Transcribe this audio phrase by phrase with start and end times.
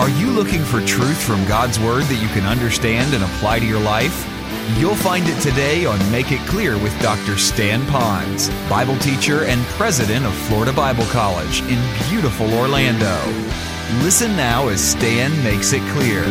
[0.00, 3.66] Are you looking for truth from God's Word that you can understand and apply to
[3.66, 4.26] your life?
[4.78, 7.36] You'll find it today on Make It Clear with Dr.
[7.36, 11.78] Stan Ponz, Bible teacher and president of Florida Bible College in
[12.08, 13.14] beautiful Orlando.
[14.02, 16.24] Listen now as Stan makes it clear.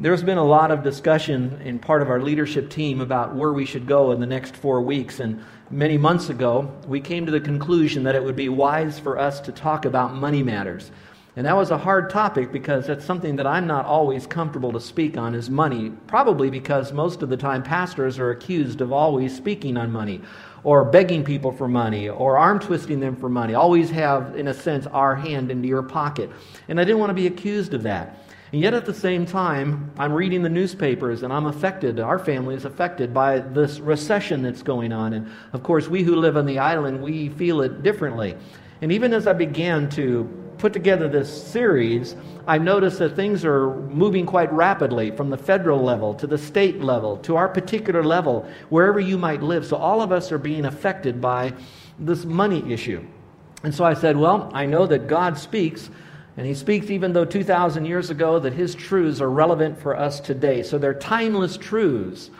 [0.00, 3.64] There's been a lot of discussion in part of our leadership team about where we
[3.64, 5.20] should go in the next four weeks.
[5.20, 9.18] And many months ago, we came to the conclusion that it would be wise for
[9.18, 10.90] us to talk about money matters.
[11.36, 14.80] And that was a hard topic because that's something that I'm not always comfortable to
[14.80, 19.34] speak on is money, probably because most of the time pastors are accused of always
[19.34, 20.20] speaking on money
[20.62, 23.54] or begging people for money or arm twisting them for money.
[23.54, 26.30] Always have, in a sense, our hand into your pocket.
[26.68, 28.20] And I didn't want to be accused of that.
[28.52, 32.54] And yet at the same time, I'm reading the newspapers and I'm affected, our family
[32.54, 35.12] is affected by this recession that's going on.
[35.14, 38.36] And of course, we who live on the island, we feel it differently.
[38.80, 40.24] And even as I began to
[40.58, 45.82] put together this series, I noticed that things are moving quite rapidly from the federal
[45.82, 49.66] level to the state level to our particular level, wherever you might live.
[49.66, 51.54] So all of us are being affected by
[51.98, 53.04] this money issue.
[53.62, 55.90] And so I said, well, I know that God speaks
[56.36, 60.18] and he speaks, even though 2,000 years ago, that his truths are relevant for us
[60.18, 60.62] today.
[60.62, 62.30] So they're timeless truths,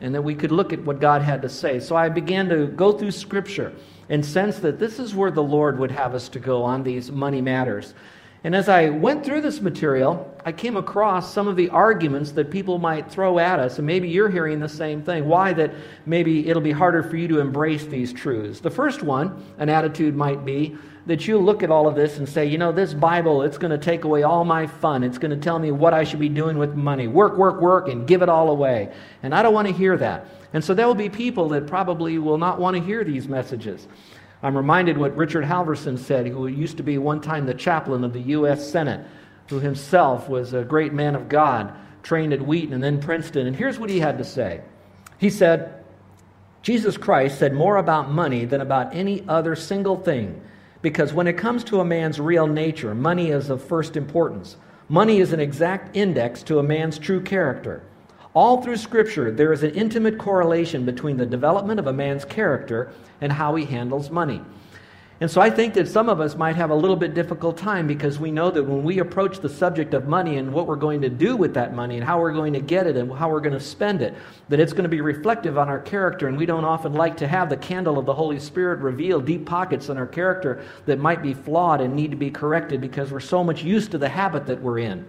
[0.00, 1.78] and that we could look at what God had to say.
[1.78, 3.72] So I began to go through Scripture
[4.08, 7.10] and sense that this is where the Lord would have us to go on these
[7.12, 7.94] money matters.
[8.44, 12.50] And as I went through this material, I came across some of the arguments that
[12.50, 15.26] people might throw at us, and maybe you're hearing the same thing.
[15.26, 15.72] Why that
[16.06, 18.58] maybe it'll be harder for you to embrace these truths.
[18.58, 20.76] The first one, an attitude might be
[21.06, 23.70] that you look at all of this and say, you know, this Bible, it's going
[23.70, 25.04] to take away all my fun.
[25.04, 27.08] It's going to tell me what I should be doing with money.
[27.08, 28.92] Work, work, work, and give it all away.
[29.22, 30.26] And I don't want to hear that.
[30.52, 33.88] And so there will be people that probably will not want to hear these messages.
[34.42, 38.12] I'm reminded what Richard Halverson said, who used to be one time the chaplain of
[38.12, 38.68] the U.S.
[38.68, 39.06] Senate,
[39.48, 41.72] who himself was a great man of God,
[42.02, 43.46] trained at Wheaton and then Princeton.
[43.46, 44.62] And here's what he had to say
[45.18, 45.84] He said,
[46.62, 50.40] Jesus Christ said more about money than about any other single thing
[50.82, 54.56] because when it comes to a man's real nature, money is of first importance.
[54.88, 57.82] Money is an exact index to a man's true character.
[58.34, 62.90] All through Scripture, there is an intimate correlation between the development of a man's character
[63.20, 64.40] and how he handles money.
[65.20, 67.86] And so I think that some of us might have a little bit difficult time
[67.86, 71.02] because we know that when we approach the subject of money and what we're going
[71.02, 73.40] to do with that money and how we're going to get it and how we're
[73.40, 74.14] going to spend it,
[74.48, 76.26] that it's going to be reflective on our character.
[76.26, 79.46] And we don't often like to have the candle of the Holy Spirit reveal deep
[79.46, 83.20] pockets in our character that might be flawed and need to be corrected because we're
[83.20, 85.06] so much used to the habit that we're in.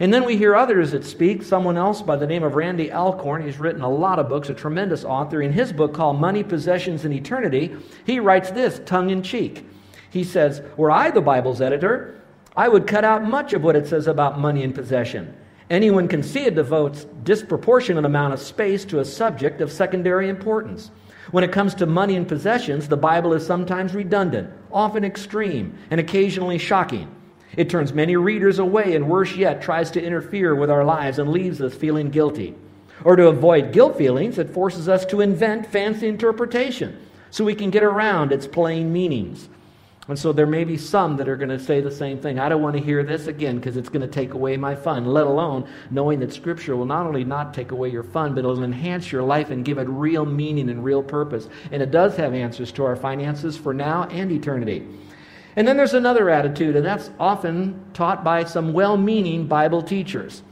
[0.00, 1.42] And then we hear others that speak.
[1.42, 4.54] Someone else by the name of Randy Alcorn, he's written a lot of books, a
[4.54, 5.42] tremendous author.
[5.42, 7.76] In his book called Money, Possessions, and Eternity,
[8.06, 9.66] he writes this tongue in cheek.
[10.10, 12.20] He says, Were I the Bible's editor,
[12.56, 15.34] I would cut out much of what it says about money and possession.
[15.70, 20.90] Anyone can see it devotes disproportionate amount of space to a subject of secondary importance.
[21.30, 25.98] When it comes to money and possessions, the Bible is sometimes redundant, often extreme, and
[25.98, 27.10] occasionally shocking.
[27.56, 31.30] It turns many readers away, and worse yet, tries to interfere with our lives and
[31.30, 32.54] leaves us feeling guilty.
[33.04, 36.98] Or to avoid guilt feelings, it forces us to invent fancy interpretation
[37.30, 39.48] so we can get around its plain meanings.
[40.08, 42.38] And so there may be some that are going to say the same thing.
[42.38, 45.06] I don't want to hear this again because it's going to take away my fun,
[45.06, 48.64] let alone knowing that Scripture will not only not take away your fun, but it'll
[48.64, 51.48] enhance your life and give it real meaning and real purpose.
[51.70, 54.86] And it does have answers to our finances for now and eternity.
[55.56, 60.42] And then there's another attitude, and that's often taught by some well meaning Bible teachers.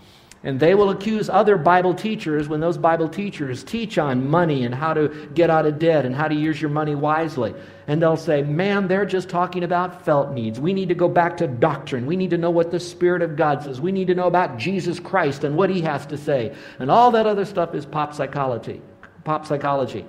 [0.43, 4.75] And they will accuse other Bible teachers when those Bible teachers teach on money and
[4.75, 7.55] how to get out of debt and how to use your money wisely.
[7.87, 10.59] And they'll say, man, they're just talking about felt needs.
[10.59, 12.07] We need to go back to doctrine.
[12.07, 13.83] We need to know what the Spirit of God says.
[13.83, 16.55] We need to know about Jesus Christ and what He has to say.
[16.79, 18.81] And all that other stuff is pop psychology.
[19.25, 20.07] Pop psychology.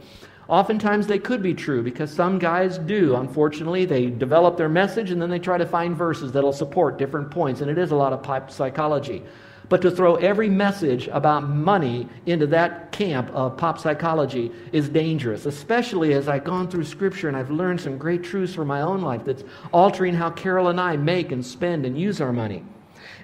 [0.51, 3.16] Oftentimes they could be true because some guys do.
[3.16, 7.31] Unfortunately, they develop their message and then they try to find verses that'll support different
[7.31, 9.23] points, and it is a lot of pop psychology.
[9.70, 15.46] But to throw every message about money into that camp of pop psychology is dangerous,
[15.46, 18.99] especially as I've gone through Scripture and I've learned some great truths for my own
[18.99, 22.66] life that's altering how Carol and I make and spend and use our money.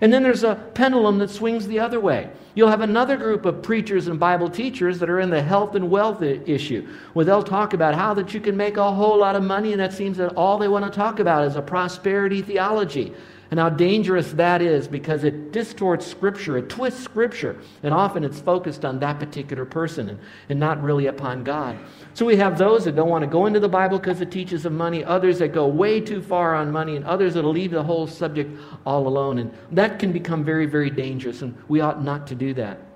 [0.02, 2.30] And then there's a pendulum that swings the other way.
[2.56, 5.90] You'll have another group of preachers and Bible teachers that are in the health and
[5.90, 9.44] wealth issue, where they'll talk about how that you can make a whole lot of
[9.44, 13.14] money, and that seems that all they want to talk about is a prosperity theology.
[13.52, 18.40] And how dangerous that is because it distorts Scripture, it twists Scripture, and often it's
[18.40, 21.78] focused on that particular person and, and not really upon God.
[22.14, 24.66] So we have those that don't want to go into the Bible because it teaches
[24.66, 27.84] of money, others that go way too far on money, and others that'll leave the
[27.84, 29.40] whole subject all alone.
[29.40, 32.87] And that can become very, very dangerous, and we ought not to do that.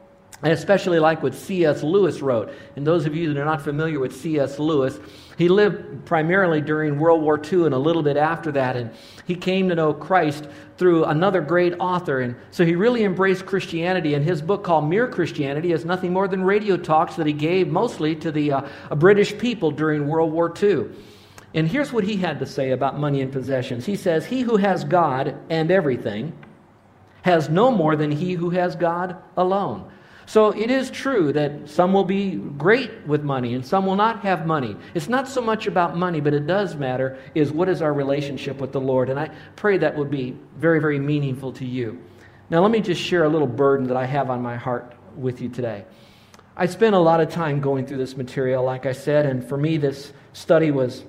[0.43, 1.83] I especially like what C.S.
[1.83, 2.51] Lewis wrote.
[2.75, 4.57] And those of you that are not familiar with C.S.
[4.57, 4.99] Lewis,
[5.37, 8.75] he lived primarily during World War II and a little bit after that.
[8.75, 8.89] And
[9.27, 10.47] he came to know Christ
[10.77, 12.21] through another great author.
[12.21, 14.15] And so he really embraced Christianity.
[14.15, 17.67] And his book called Mere Christianity is nothing more than radio talks that he gave
[17.67, 18.61] mostly to the uh,
[18.95, 20.87] British people during World War II.
[21.53, 23.85] And here's what he had to say about money and possessions.
[23.85, 26.33] He says, He who has God and everything
[27.23, 29.91] has no more than he who has God alone.
[30.25, 34.21] So it is true that some will be great with money and some will not
[34.21, 34.77] have money.
[34.93, 38.57] It's not so much about money, but it does matter is what is our relationship
[38.57, 39.09] with the Lord.
[39.09, 42.01] And I pray that would be very, very meaningful to you.
[42.49, 45.41] Now, let me just share a little burden that I have on my heart with
[45.41, 45.85] you today.
[46.55, 49.57] I spent a lot of time going through this material, like I said, and for
[49.57, 51.03] me, this study was,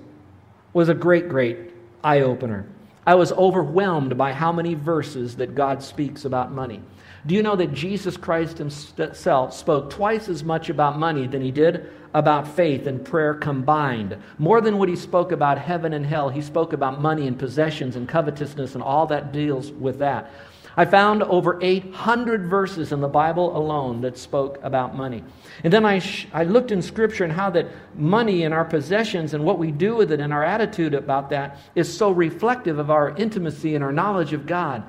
[0.72, 1.58] was a great, great
[2.04, 2.66] eye opener.
[3.06, 6.80] I was overwhelmed by how many verses that God speaks about money.
[7.24, 11.52] Do you know that Jesus Christ himself spoke twice as much about money than he
[11.52, 14.16] did about faith and prayer combined?
[14.38, 17.94] More than what he spoke about heaven and hell, he spoke about money and possessions
[17.94, 20.32] and covetousness and all that deals with that.
[20.76, 25.22] I found over 800 verses in the Bible alone that spoke about money.
[25.62, 29.34] And then I, sh- I looked in Scripture and how that money and our possessions
[29.34, 32.90] and what we do with it and our attitude about that is so reflective of
[32.90, 34.82] our intimacy and our knowledge of God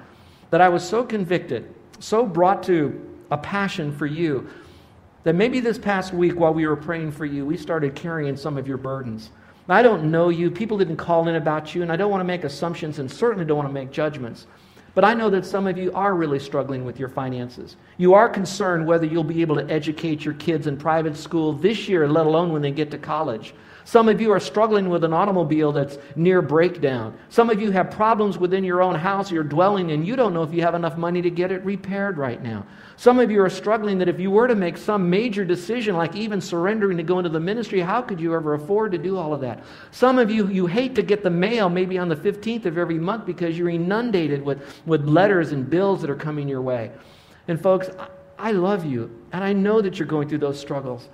[0.49, 4.49] that I was so convicted so brought to a passion for you
[5.23, 8.57] that maybe this past week while we were praying for you, we started carrying some
[8.57, 9.31] of your burdens.
[9.69, 10.51] I don't know you.
[10.51, 13.45] People didn't call in about you, and I don't want to make assumptions and certainly
[13.45, 14.45] don't want to make judgments.
[14.93, 17.77] But I know that some of you are really struggling with your finances.
[17.97, 21.87] You are concerned whether you'll be able to educate your kids in private school this
[21.87, 23.55] year, let alone when they get to college.
[23.85, 27.17] Some of you are struggling with an automobile that's near breakdown.
[27.29, 30.43] Some of you have problems within your own house you're dwelling and You don't know
[30.43, 32.65] if you have enough money to get it repaired right now.
[32.95, 36.15] Some of you are struggling that if you were to make some major decision, like
[36.15, 39.33] even surrendering to go into the ministry, how could you ever afford to do all
[39.33, 39.63] of that?
[39.91, 42.99] Some of you, you hate to get the mail maybe on the 15th of every
[42.99, 46.91] month because you're inundated with, with letters and bills that are coming your way.
[47.47, 48.07] And folks, I,
[48.37, 51.09] I love you, and I know that you're going through those struggles.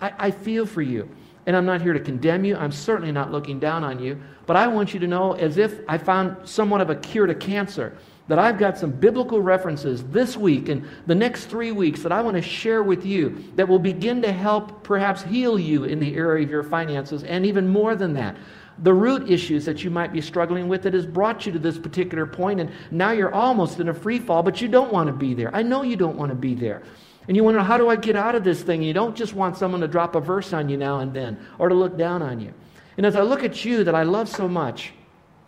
[0.00, 1.08] I, I feel for you.
[1.46, 2.56] And I'm not here to condemn you.
[2.56, 4.18] I'm certainly not looking down on you.
[4.46, 7.34] But I want you to know, as if I found somewhat of a cure to
[7.34, 7.96] cancer,
[8.28, 12.22] that I've got some biblical references this week and the next three weeks that I
[12.22, 16.14] want to share with you that will begin to help perhaps heal you in the
[16.14, 18.36] area of your finances, and even more than that.
[18.78, 21.78] The root issues that you might be struggling with that has brought you to this
[21.78, 25.12] particular point, and now you're almost in a free fall, but you don't want to
[25.12, 25.54] be there.
[25.54, 26.82] I know you don't want to be there.
[27.26, 28.82] And you wonder, how do I get out of this thing?
[28.82, 31.68] You don't just want someone to drop a verse on you now and then or
[31.68, 32.52] to look down on you.
[32.96, 34.92] And as I look at you that I love so much,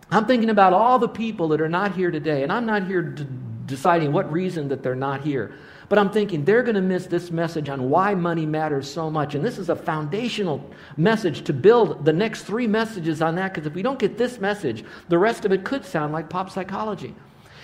[0.09, 2.43] I'm thinking about all the people that are not here today.
[2.43, 3.27] And I'm not here d-
[3.65, 5.55] deciding what reason that they're not here.
[5.89, 9.35] But I'm thinking they're going to miss this message on why money matters so much.
[9.35, 13.53] And this is a foundational message to build the next three messages on that.
[13.53, 16.49] Because if we don't get this message, the rest of it could sound like pop
[16.49, 17.13] psychology.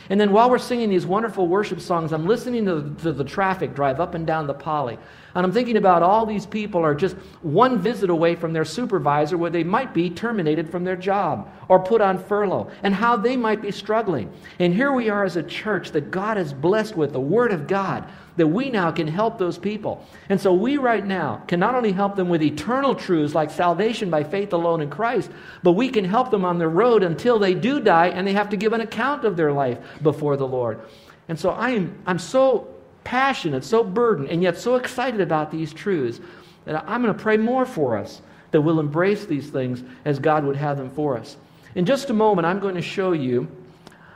[0.10, 3.24] And then while we're singing these wonderful worship songs, I'm listening to the, to the,
[3.24, 4.98] traffic drive up and down the Pali.
[5.36, 9.38] And I'm thinking about all these people are just one visit away from their supervisor
[9.38, 13.38] where they might be terminated from their job or put on furlough and how they
[13.38, 14.32] might be struggling.
[14.60, 17.66] And here we are as a church that God has blessed with the Word of
[17.66, 20.06] God that we now can help those people.
[20.30, 24.10] And so we right now can not only help them with eternal truths like salvation
[24.10, 25.30] by faith alone in Christ,
[25.62, 28.50] but we can help them on the road until they do die and they have
[28.50, 30.80] to give an account of their life before the Lord.
[31.28, 32.68] And so I am I'm so
[33.04, 36.20] passionate, so burdened, and yet so excited about these truths
[36.66, 38.22] that I'm going to pray more for us
[38.52, 41.38] that we'll embrace these things as God would have them for us.
[41.76, 43.48] In just a moment, I'm going to show you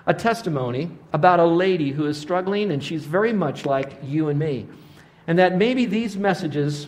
[0.08, 4.40] a testimony about a lady who is struggling, and she's very much like you and
[4.40, 4.66] me.
[5.28, 6.88] And that maybe these messages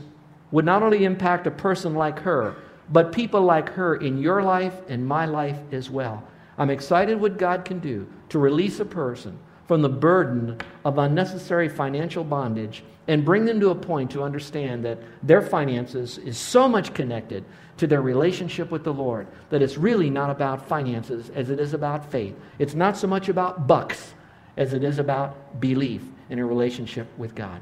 [0.51, 2.55] would not only impact a person like her,
[2.91, 6.23] but people like her in your life and my life as well.
[6.57, 9.38] I'm excited what God can do to release a person
[9.69, 14.83] from the burden of unnecessary financial bondage and bring them to a point to understand
[14.83, 17.45] that their finances is so much connected
[17.77, 21.75] to their relationship with the Lord that it's really not about finances as it is
[21.75, 22.33] about faith.
[22.57, 24.15] It's not so much about bucks
[24.57, 27.61] as it is about belief in a relationship with God.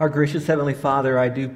[0.00, 1.54] Our gracious Heavenly Father, I do,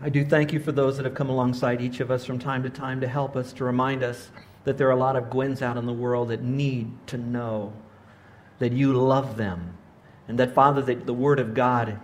[0.00, 2.62] I do thank you for those that have come alongside each of us from time
[2.62, 4.30] to time to help us, to remind us
[4.62, 7.72] that there are a lot of Gwens out in the world that need to know
[8.62, 9.76] that you love them.
[10.28, 11.98] And that, Father, that the Word of God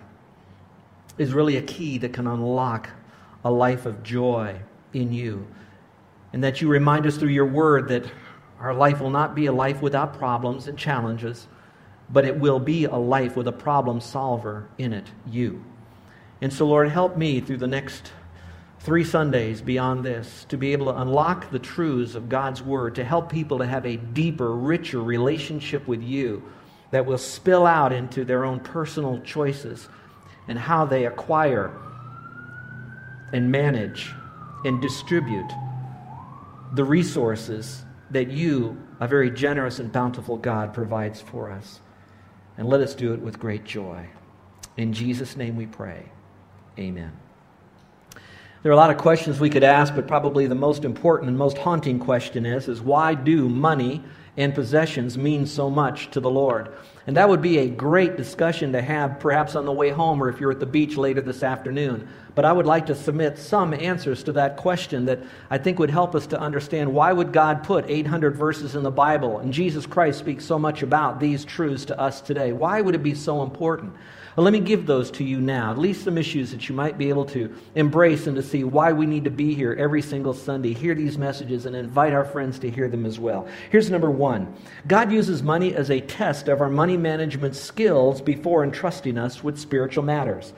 [1.16, 2.90] is really a key that can unlock
[3.44, 4.56] a life of joy
[4.92, 5.46] in you.
[6.32, 8.10] And that you remind us through your Word that
[8.58, 11.46] our life will not be a life without problems and challenges,
[12.10, 15.64] but it will be a life with a problem solver in it, you.
[16.40, 18.10] And so, Lord, help me through the next
[18.80, 23.04] three Sundays beyond this to be able to unlock the truths of God's Word, to
[23.04, 26.42] help people to have a deeper, richer relationship with you
[26.90, 29.88] that will spill out into their own personal choices
[30.46, 31.72] and how they acquire
[33.32, 34.10] and manage
[34.64, 35.50] and distribute
[36.74, 41.80] the resources that you, a very generous and bountiful God, provides for us.
[42.56, 44.08] And let us do it with great joy.
[44.76, 46.10] In Jesus' name we pray.
[46.78, 47.12] Amen.
[48.60, 51.38] There are a lot of questions we could ask, but probably the most important and
[51.38, 54.02] most haunting question is, is why do money
[54.36, 56.72] and possessions mean so much to the Lord?
[57.06, 60.28] And that would be a great discussion to have perhaps on the way home or
[60.28, 62.08] if you're at the beach later this afternoon.
[62.34, 65.90] But I would like to submit some answers to that question that I think would
[65.90, 69.86] help us to understand why would God put 800 verses in the Bible and Jesus
[69.86, 72.52] Christ speaks so much about these truths to us today?
[72.52, 73.94] Why would it be so important?
[74.38, 76.96] Well, let me give those to you now, at least some issues that you might
[76.96, 80.32] be able to embrace and to see why we need to be here every single
[80.32, 83.48] Sunday, hear these messages, and invite our friends to hear them as well.
[83.70, 84.54] Here's number one
[84.86, 89.58] God uses money as a test of our money management skills before entrusting us with
[89.58, 90.52] spiritual matters.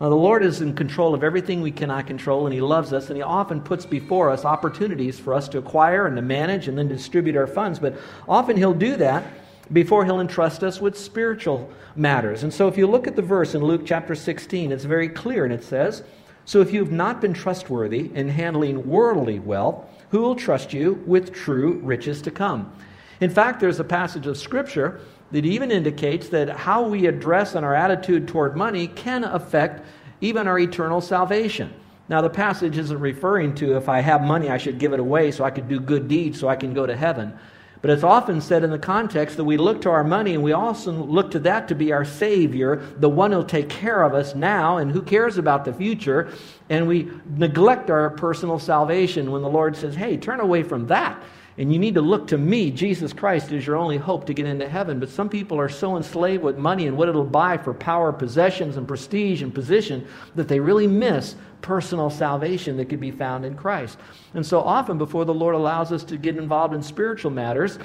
[0.00, 3.08] Now, the Lord is in control of everything we cannot control, and He loves us,
[3.08, 6.78] and He often puts before us opportunities for us to acquire and to manage and
[6.78, 7.80] then distribute our funds.
[7.80, 7.96] But
[8.28, 9.24] often He'll do that
[9.72, 12.42] before he'll entrust us with spiritual matters.
[12.42, 15.44] And so if you look at the verse in Luke chapter 16, it's very clear,
[15.44, 16.02] and it says,
[16.44, 21.02] So if you have not been trustworthy in handling worldly wealth, who will trust you
[21.06, 22.72] with true riches to come?
[23.20, 27.64] In fact, there's a passage of Scripture that even indicates that how we address and
[27.64, 29.84] our attitude toward money can affect
[30.20, 31.72] even our eternal salvation.
[32.08, 35.30] Now, the passage isn't referring to if I have money, I should give it away
[35.30, 37.36] so I could do good deeds so I can go to heaven.
[37.84, 40.52] But it's often said in the context that we look to our money and we
[40.52, 44.34] also look to that to be our Savior, the one who'll take care of us
[44.34, 46.32] now and who cares about the future.
[46.70, 51.22] And we neglect our personal salvation when the Lord says, hey, turn away from that
[51.56, 54.46] and you need to look to me, Jesus Christ, as your only hope to get
[54.46, 54.98] into heaven.
[54.98, 58.76] But some people are so enslaved with money and what it'll buy for power, possessions,
[58.76, 63.54] and prestige and position that they really miss personal salvation that could be found in
[63.54, 63.98] Christ.
[64.34, 67.78] And so often, before the Lord allows us to get involved in spiritual matters,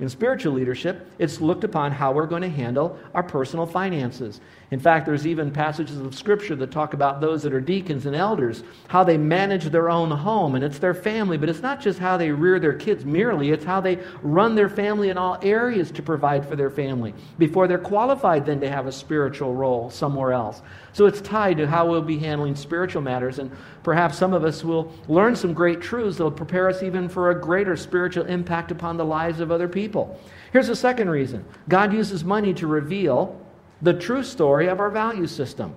[0.00, 4.40] in spiritual leadership, it's looked upon how we're going to handle our personal finances.
[4.72, 8.16] In fact, there's even passages of Scripture that talk about those that are deacons and
[8.16, 11.36] elders, how they manage their own home, and it's their family.
[11.36, 14.70] But it's not just how they rear their kids merely, it's how they run their
[14.70, 18.86] family in all areas to provide for their family before they're qualified then to have
[18.86, 20.62] a spiritual role somewhere else.
[20.94, 23.40] So it's tied to how we'll be handling spiritual matters.
[23.40, 23.50] And
[23.82, 27.30] perhaps some of us will learn some great truths that will prepare us even for
[27.30, 30.18] a greater spiritual impact upon the lives of other people.
[30.50, 33.38] Here's the second reason God uses money to reveal
[33.82, 35.74] the true story of our value system.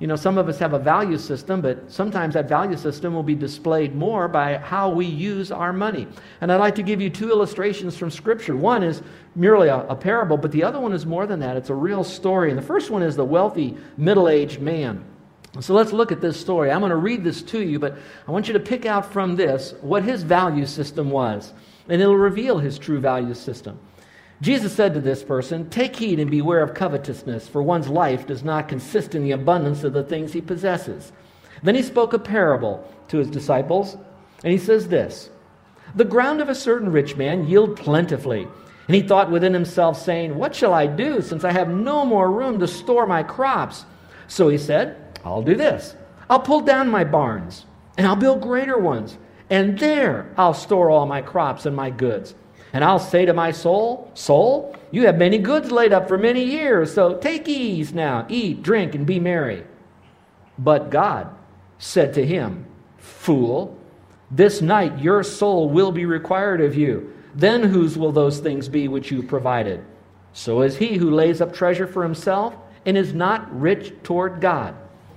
[0.00, 3.22] You know, some of us have a value system, but sometimes that value system will
[3.22, 6.08] be displayed more by how we use our money.
[6.40, 8.56] And I'd like to give you two illustrations from Scripture.
[8.56, 9.02] One is
[9.36, 11.58] merely a, a parable, but the other one is more than that.
[11.58, 12.48] It's a real story.
[12.48, 15.04] And the first one is the wealthy middle aged man.
[15.60, 16.70] So let's look at this story.
[16.70, 19.36] I'm going to read this to you, but I want you to pick out from
[19.36, 21.52] this what his value system was,
[21.88, 23.78] and it'll reveal his true value system.
[24.42, 28.42] Jesus said to this person, Take heed and beware of covetousness, for one's life does
[28.42, 31.12] not consist in the abundance of the things he possesses.
[31.62, 33.96] Then he spoke a parable to his disciples,
[34.42, 35.28] and he says this
[35.94, 38.48] The ground of a certain rich man yielded plentifully.
[38.88, 42.28] And he thought within himself, saying, What shall I do, since I have no more
[42.28, 43.84] room to store my crops?
[44.26, 45.94] So he said, I'll do this.
[46.28, 47.66] I'll pull down my barns,
[47.98, 49.16] and I'll build greater ones,
[49.50, 52.34] and there I'll store all my crops and my goods.
[52.72, 56.44] And I'll say to my soul, Soul, you have many goods laid up for many
[56.44, 59.64] years, so take ease now, eat, drink, and be merry.
[60.58, 61.34] But God
[61.78, 62.66] said to him,
[62.98, 63.76] Fool,
[64.30, 67.12] this night your soul will be required of you.
[67.34, 69.84] Then whose will those things be which you provided?
[70.32, 72.54] So is he who lays up treasure for himself
[72.86, 74.74] and is not rich toward God.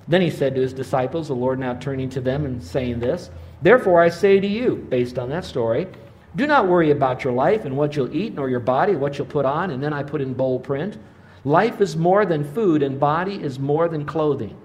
[0.07, 3.29] Then he said to his disciples, the Lord now turning to them and saying this,
[3.61, 5.87] Therefore I say to you, based on that story,
[6.35, 9.27] do not worry about your life and what you'll eat, nor your body, what you'll
[9.27, 9.71] put on.
[9.71, 10.97] And then I put in bold print
[11.45, 14.55] Life is more than food, and body is more than clothing.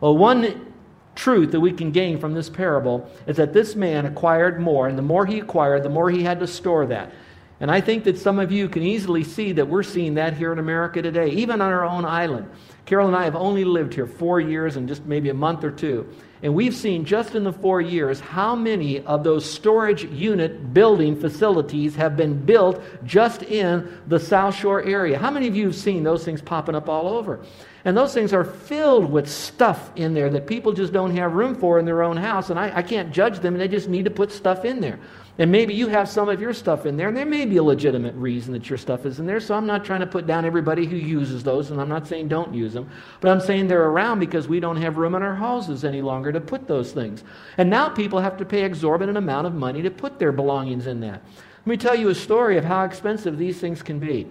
[0.00, 0.72] Well, one
[1.14, 4.96] truth that we can gain from this parable is that this man acquired more, and
[4.96, 7.12] the more he acquired, the more he had to store that.
[7.60, 10.52] And I think that some of you can easily see that we're seeing that here
[10.52, 12.48] in America today, even on our own island.
[12.84, 15.70] Carol and I have only lived here four years and just maybe a month or
[15.70, 16.08] two.
[16.44, 21.18] And we've seen just in the four years how many of those storage unit building
[21.18, 25.18] facilities have been built just in the South Shore area.
[25.18, 27.40] How many of you have seen those things popping up all over?
[27.86, 31.54] And those things are filled with stuff in there that people just don't have room
[31.54, 32.50] for in their own house.
[32.50, 35.00] And I, I can't judge them, they just need to put stuff in there.
[35.36, 37.62] And maybe you have some of your stuff in there, and there may be a
[37.62, 39.40] legitimate reason that your stuff is in there.
[39.40, 42.28] So I'm not trying to put down everybody who uses those, and I'm not saying
[42.28, 42.88] don't use them.
[43.20, 46.30] But I'm saying they're around because we don't have room in our houses any longer
[46.30, 47.24] to put those things.
[47.58, 51.00] And now people have to pay exorbitant amount of money to put their belongings in
[51.00, 51.20] that.
[51.66, 54.28] Let me tell you a story of how expensive these things can be.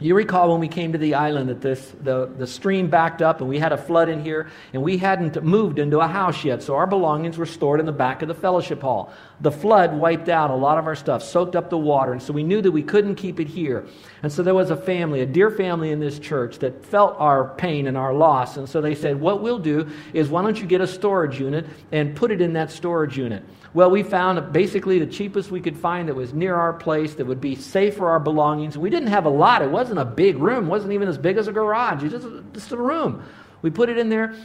[0.00, 3.40] You recall when we came to the island that this, the, the stream backed up
[3.40, 6.64] and we had a flood in here and we hadn't moved into a house yet,
[6.64, 9.12] so our belongings were stored in the back of the fellowship hall.
[9.40, 12.32] The flood wiped out a lot of our stuff, soaked up the water, and so
[12.32, 13.86] we knew that we couldn't keep it here.
[14.22, 17.54] And so there was a family, a dear family in this church that felt our
[17.56, 20.66] pain and our loss, and so they said, What we'll do is why don't you
[20.66, 23.44] get a storage unit and put it in that storage unit?
[23.74, 27.26] Well, we found basically the cheapest we could find that was near our place that
[27.26, 28.78] would be safe for our belongings.
[28.78, 29.62] We didn't have a lot.
[29.62, 30.66] It wasn't a big room.
[30.66, 32.04] It wasn't even as big as a garage.
[32.04, 33.24] It was just, just a room.
[33.62, 34.36] We put it in there.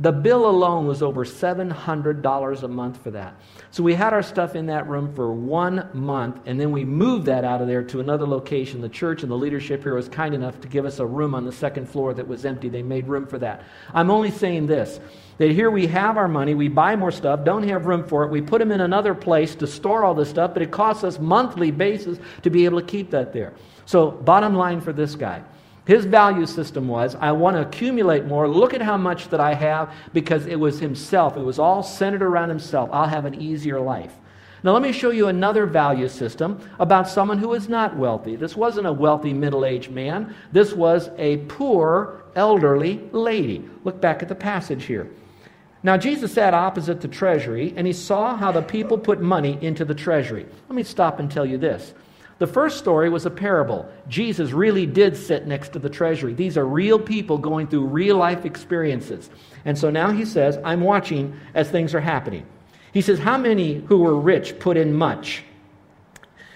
[0.00, 3.34] The bill alone was over $700 a month for that.
[3.72, 7.26] So we had our stuff in that room for one month, and then we moved
[7.26, 8.80] that out of there to another location.
[8.80, 11.44] The church and the leadership here was kind enough to give us a room on
[11.44, 12.68] the second floor that was empty.
[12.68, 13.64] They made room for that.
[13.92, 15.00] I'm only saying this
[15.38, 18.30] that here we have our money, we buy more stuff, don't have room for it,
[18.30, 21.20] we put them in another place to store all this stuff, but it costs us
[21.20, 23.54] monthly basis to be able to keep that there.
[23.86, 25.44] So, bottom line for this guy.
[25.88, 28.46] His value system was I want to accumulate more.
[28.46, 31.38] Look at how much that I have because it was himself.
[31.38, 32.90] It was all centered around himself.
[32.92, 34.12] I'll have an easier life.
[34.62, 38.36] Now, let me show you another value system about someone who is not wealthy.
[38.36, 43.66] This wasn't a wealthy middle aged man, this was a poor elderly lady.
[43.84, 45.08] Look back at the passage here.
[45.82, 49.86] Now, Jesus sat opposite the treasury, and he saw how the people put money into
[49.86, 50.44] the treasury.
[50.68, 51.94] Let me stop and tell you this.
[52.38, 53.88] The first story was a parable.
[54.08, 56.34] Jesus really did sit next to the treasury.
[56.34, 59.28] These are real people going through real life experiences.
[59.64, 62.46] And so now he says, I'm watching as things are happening.
[62.92, 65.42] He says, How many who were rich put in much?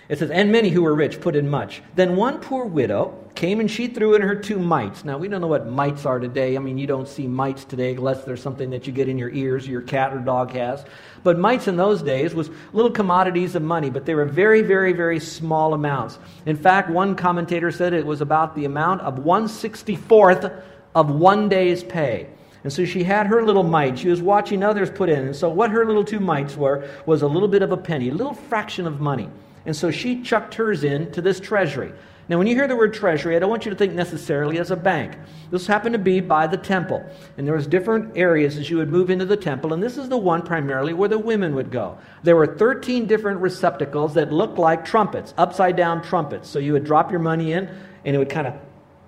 [0.09, 1.83] It says, And many who were rich put in much.
[1.97, 5.05] Then one poor widow came and she threw in her two mites.
[5.05, 6.57] Now, we don't know what mites are today.
[6.57, 9.31] I mean, you don't see mites today unless there's something that you get in your
[9.31, 10.85] ears your cat or dog has.
[11.23, 14.93] But mites in those days was little commodities of money, but they were very, very,
[14.93, 16.19] very small amounts.
[16.47, 20.63] In fact, one commentator said it was about the amount of 164th
[20.95, 22.29] of one day's pay.
[22.65, 23.99] And so she had her little mite.
[23.99, 25.27] She was watching others put in.
[25.27, 28.11] And so what her little two mites were was a little bit of a penny,
[28.11, 29.29] a little fraction of money.
[29.67, 31.93] And so she chucked hers in to this treasury.
[32.33, 34.71] Now, when you hear the word treasury, I don't want you to think necessarily as
[34.71, 35.19] a bank.
[35.51, 37.05] This happened to be by the temple.
[37.37, 40.09] And there was different areas as you would move into the temple, and this is
[40.09, 41.99] the one primarily where the women would go.
[42.23, 46.49] There were 13 different receptacles that looked like trumpets, upside down trumpets.
[46.49, 47.69] So you would drop your money in,
[48.07, 48.55] and it would kind of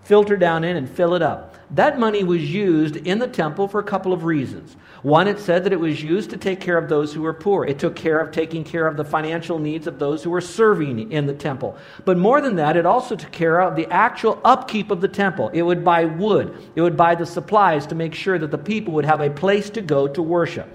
[0.03, 1.54] filter down in and fill it up.
[1.71, 4.77] That money was used in the temple for a couple of reasons.
[5.03, 7.65] One, it said that it was used to take care of those who were poor.
[7.65, 11.13] It took care of taking care of the financial needs of those who were serving
[11.13, 11.77] in the temple.
[12.05, 15.51] But more than that, it also took care of the actual upkeep of the temple.
[15.53, 18.95] It would buy wood, it would buy the supplies to make sure that the people
[18.95, 20.69] would have a place to go to worship.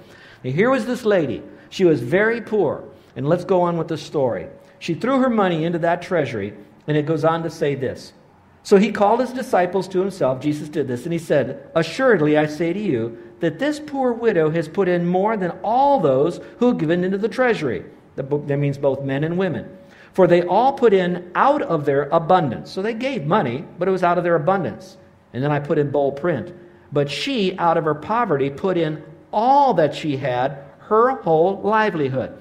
[0.43, 1.41] Now, here was this lady.
[1.69, 2.83] She was very poor.
[3.15, 4.47] And let's go on with the story.
[4.79, 6.53] She threw her money into that treasury,
[6.87, 8.13] and it goes on to say this.
[8.69, 10.41] So he called his disciples to himself.
[10.41, 14.51] Jesus did this, and he said, Assuredly, I say to you, that this poor widow
[14.51, 17.83] has put in more than all those who have given into the treasury.
[18.15, 19.75] That means both men and women.
[20.13, 22.69] For they all put in out of their abundance.
[22.69, 24.97] So they gave money, but it was out of their abundance.
[25.33, 26.53] And then I put in bold print.
[26.91, 29.01] But she, out of her poverty, put in
[29.33, 32.39] all that she had, her whole livelihood.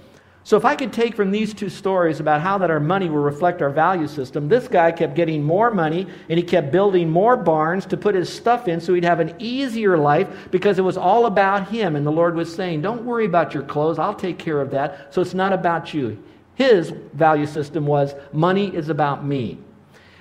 [0.49, 3.19] So, if I could take from these two stories about how that our money will
[3.19, 7.37] reflect our value system, this guy kept getting more money and he kept building more
[7.37, 10.97] barns to put his stuff in so he'd have an easier life because it was
[10.97, 11.97] all about him.
[11.97, 15.13] And the Lord was saying, Don't worry about your clothes, I'll take care of that.
[15.13, 16.25] So, it's not about you.
[16.55, 19.59] His value system was money is about me.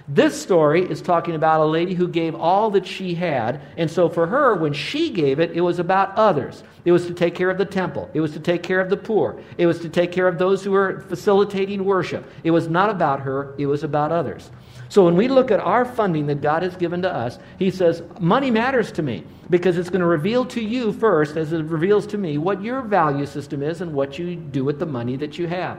[0.09, 3.61] This story is talking about a lady who gave all that she had.
[3.75, 6.63] And so for her, when she gave it, it was about others.
[6.85, 8.09] It was to take care of the temple.
[8.13, 9.37] It was to take care of the poor.
[9.57, 12.25] It was to take care of those who were facilitating worship.
[12.45, 14.49] It was not about her, it was about others.
[14.87, 18.01] So when we look at our funding that God has given to us, He says,
[18.21, 22.07] Money matters to me because it's going to reveal to you first, as it reveals
[22.07, 25.37] to me, what your value system is and what you do with the money that
[25.37, 25.77] you have.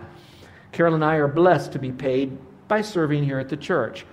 [0.72, 2.36] Carol and I are blessed to be paid
[2.68, 4.04] by serving here at the church.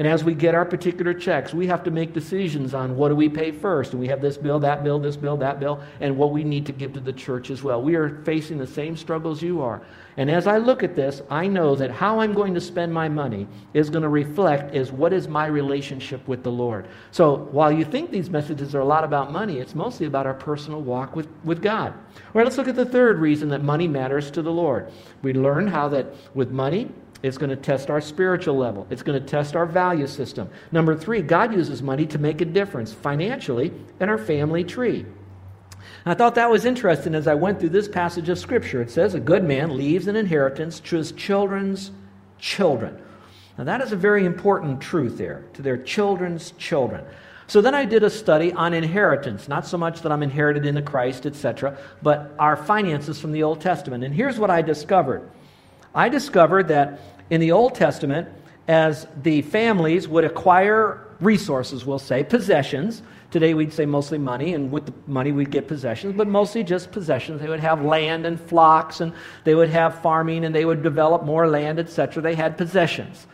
[0.00, 3.14] And as we get our particular checks, we have to make decisions on what do
[3.14, 3.92] we pay first.
[3.92, 6.64] And we have this bill, that bill, this bill, that bill, and what we need
[6.64, 7.82] to give to the church as well.
[7.82, 9.82] We are facing the same struggles you are.
[10.16, 13.10] And as I look at this, I know that how I'm going to spend my
[13.10, 16.88] money is going to reflect is what is my relationship with the Lord.
[17.10, 20.32] So while you think these messages are a lot about money, it's mostly about our
[20.32, 21.92] personal walk with, with God.
[21.92, 24.90] All right, let's look at the third reason that money matters to the Lord.
[25.20, 26.90] We learn how that with money,
[27.22, 28.86] it's going to test our spiritual level.
[28.90, 30.48] It's going to test our value system.
[30.72, 35.04] Number three, God uses money to make a difference financially in our family tree.
[36.06, 38.80] I thought that was interesting as I went through this passage of Scripture.
[38.80, 41.90] It says, A good man leaves an inheritance to his children's
[42.38, 42.98] children.
[43.58, 47.04] Now, that is a very important truth there, to their children's children.
[47.46, 50.80] So then I did a study on inheritance, not so much that I'm inherited into
[50.80, 54.04] Christ, etc., but our finances from the Old Testament.
[54.04, 55.28] And here's what I discovered
[55.94, 57.00] I discovered that
[57.30, 58.28] in the Old Testament,
[58.68, 64.70] as the families would acquire resources, we'll say, possessions, today we'd say mostly money, and
[64.70, 67.40] with the money we'd get possessions, but mostly just possessions.
[67.40, 69.12] They would have land and flocks, and
[69.44, 72.22] they would have farming, and they would develop more land, etc.
[72.22, 73.26] They had possessions.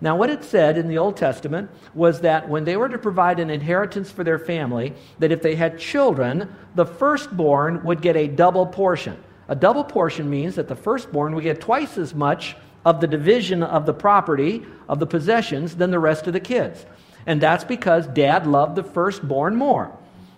[0.00, 3.38] Now, what it said in the Old Testament was that when they were to provide
[3.38, 8.26] an inheritance for their family, that if they had children, the firstborn would get a
[8.26, 9.22] double portion.
[9.50, 13.64] A double portion means that the firstborn would get twice as much of the division
[13.64, 16.86] of the property, of the possessions, than the rest of the kids.
[17.26, 19.90] And that's because dad loved the firstborn more.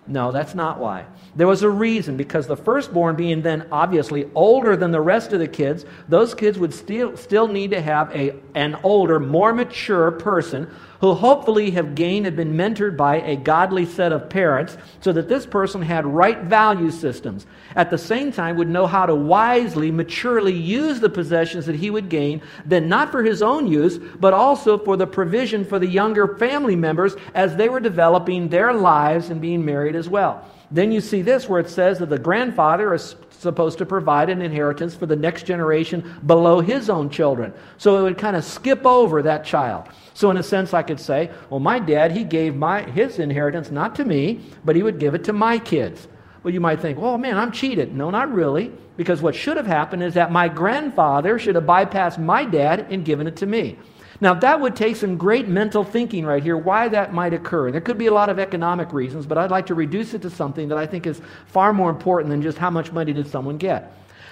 [0.07, 1.05] No, that's not why.
[1.35, 5.39] There was a reason because the firstborn being then obviously older than the rest of
[5.39, 10.09] the kids, those kids would still, still need to have a, an older, more mature
[10.09, 10.69] person
[11.03, 15.27] who hopefully have gained and been mentored by a godly set of parents so that
[15.27, 17.45] this person had right value systems.
[17.75, 21.89] At the same time, would know how to wisely, maturely use the possessions that he
[21.89, 25.87] would gain, then not for his own use, but also for the provision for the
[25.87, 30.49] younger family members as they were developing their lives and being married as well.
[30.73, 34.41] Then you see this where it says that the grandfather is supposed to provide an
[34.41, 37.53] inheritance for the next generation below his own children.
[37.77, 39.87] So it would kind of skip over that child.
[40.15, 43.69] So in a sense I could say, well my dad he gave my his inheritance
[43.69, 46.07] not to me, but he would give it to my kids.
[46.41, 49.67] Well you might think, "Oh man, I'm cheated." No, not really, because what should have
[49.67, 53.77] happened is that my grandfather should have bypassed my dad and given it to me.
[54.23, 57.71] Now, that would take some great mental thinking right here why that might occur.
[57.71, 60.29] There could be a lot of economic reasons, but I'd like to reduce it to
[60.29, 63.57] something that I think is far more important than just how much money did someone
[63.57, 63.91] get.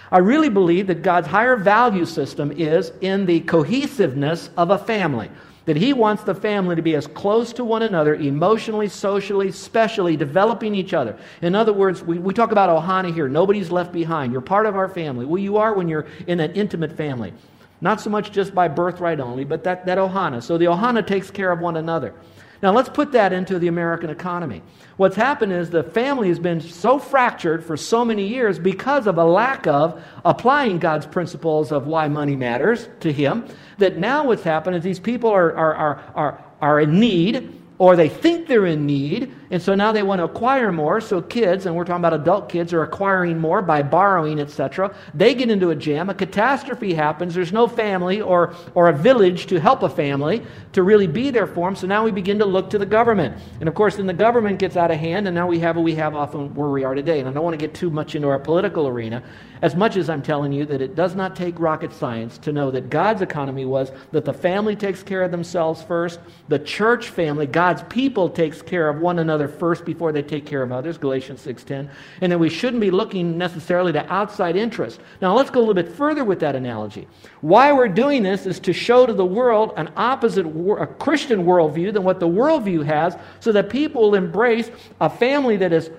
[0.09, 5.29] I really believe that God's higher value system is in the cohesiveness of a family.
[5.65, 10.15] That He wants the family to be as close to one another, emotionally, socially, specially,
[10.15, 11.17] developing each other.
[11.41, 13.27] In other words, we, we talk about Ohana here.
[13.27, 14.31] Nobody's left behind.
[14.31, 15.25] You're part of our family.
[15.25, 17.33] Well, you are when you're in an intimate family.
[17.81, 20.41] Not so much just by birthright only, but that, that ohana.
[20.41, 22.13] So the ohana takes care of one another.
[22.61, 24.61] Now let's put that into the American economy.
[24.97, 29.17] What's happened is the family has been so fractured for so many years because of
[29.17, 33.45] a lack of applying God's principles of why money matters to Him
[33.79, 37.95] that now what's happened is these people are, are, are, are, are in need or
[37.95, 41.01] they think they're in need, and so now they want to acquire more.
[41.01, 44.95] So kids, and we're talking about adult kids, are acquiring more by borrowing, etc.
[45.13, 46.09] They get into a jam.
[46.09, 47.35] A catastrophe happens.
[47.35, 51.47] There's no family or, or a village to help a family to really be there
[51.47, 51.75] for them.
[51.75, 53.37] So now we begin to look to the government.
[53.59, 55.83] And of course, then the government gets out of hand, and now we have what
[55.83, 57.19] we have often where we are today.
[57.19, 59.21] And I don't want to get too much into our political arena,
[59.61, 62.71] as much as I'm telling you that it does not take rocket science to know
[62.71, 67.45] that God's economy was that the family takes care of themselves first, the church family,
[67.45, 71.41] God's people takes care of one another first before they take care of others, Galatians
[71.41, 71.89] 6:10,
[72.21, 74.99] and that we shouldn't be looking necessarily to outside interest.
[75.21, 77.07] Now let's go a little bit further with that analogy.
[77.41, 81.93] Why we're doing this is to show to the world an opposite a Christian worldview
[81.93, 85.89] than what the worldview has, so that people will embrace a family that is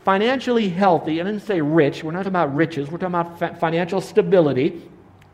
[0.00, 4.00] financially healthy, I didn't say rich, we're not talking about riches, we're talking about financial
[4.00, 4.82] stability.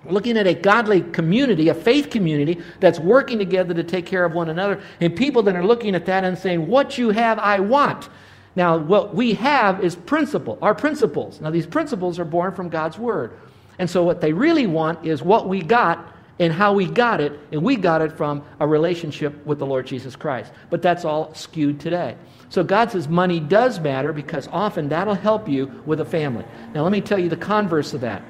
[0.08, 4.34] Looking at a godly community, a faith community that's working together to take care of
[4.34, 7.60] one another, and people that are looking at that and saying, What you have, I
[7.60, 8.08] want.
[8.56, 11.40] Now, what we have is principle, our principles.
[11.40, 13.38] Now, these principles are born from God's Word.
[13.78, 17.38] And so, what they really want is what we got and how we got it,
[17.52, 20.52] and we got it from a relationship with the Lord Jesus Christ.
[20.68, 22.16] But that's all skewed today.
[22.48, 26.44] So God says money does matter because often that'll help you with a family.
[26.74, 28.22] Now, let me tell you the converse of that.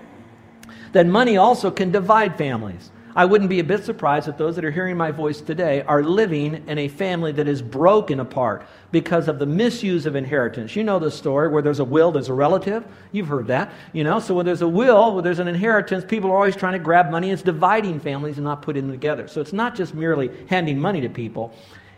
[0.95, 2.93] That money also can divide families.
[3.17, 6.05] I wouldn't be a bit surprised if those that are hearing my voice today are
[6.05, 10.77] living in a family that is broken apart because of the misuse of inheritance.
[10.77, 12.85] You know the story where there's a will, there's a relative.
[13.11, 14.21] You've heard that, you know.
[14.21, 17.11] So when there's a will, when there's an inheritance, people are always trying to grab
[17.11, 17.31] money.
[17.31, 19.27] It's dividing families and not putting them together.
[19.27, 21.53] So it's not just merely handing money to people.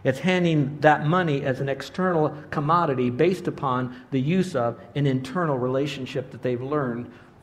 [0.05, 5.59] It's handing that money as an external commodity based upon the use of an internal
[5.59, 7.11] relationship that they've learned